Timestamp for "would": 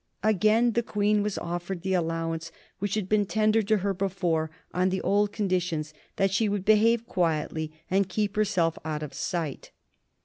6.49-6.65